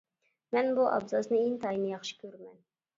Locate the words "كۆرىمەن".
2.27-2.63